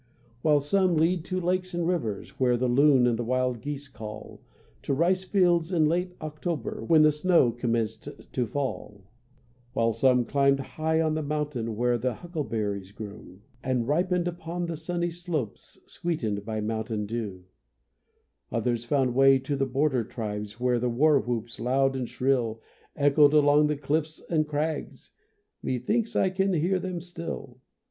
While 0.41 0.61
some 0.61 0.97
lead 0.97 1.23
to 1.25 1.39
lakes 1.39 1.75
and 1.75 1.87
rivers 1.87 2.39
Where 2.39 2.57
the 2.57 2.67
loon 2.67 3.05
and 3.05 3.19
wild 3.19 3.61
geese 3.61 3.87
call, 3.87 4.41
To 4.81 4.95
rice 4.95 5.23
fields 5.23 5.71
in 5.71 5.85
late 5.85 6.15
October 6.21 6.83
When 6.83 7.03
the 7.03 7.11
snow 7.11 7.51
commenced 7.51 8.09
to 8.33 8.47
fall,— 8.47 9.03
While 9.73 9.93
some 9.93 10.25
climbed 10.25 10.59
high 10.59 10.99
on 11.01 11.13
the 11.13 11.21
mountain 11.21 11.75
Where 11.75 11.99
the 11.99 12.15
huckleberries 12.15 12.91
grew, 12.91 13.41
And 13.61 13.87
ripened 13.87 14.27
upon 14.27 14.65
the 14.65 14.75
sunny 14.75 15.11
slopes, 15.11 15.79
Sweetened 15.85 16.43
by 16.45 16.61
mountain 16.61 17.05
dew,— 17.05 17.45
Others 18.51 18.85
found 18.85 19.13
way 19.13 19.37
to 19.37 19.55
the 19.55 19.67
border 19.67 20.03
tribes 20.03 20.59
Where 20.59 20.79
the 20.79 20.89
war 20.89 21.19
whoops 21.19 21.59
loud 21.59 21.95
and 21.95 22.09
shrill, 22.09 22.59
Echoed 22.95 23.33
along 23.35 23.67
the 23.67 23.77
cliffs 23.77 24.19
and 24.31 24.47
crags,— 24.47 25.11
Me 25.61 25.77
thinks 25.77 26.15
I 26.15 26.31
can 26.31 26.53
hear 26.53 26.79
them 26.79 27.01
still. 27.01 27.59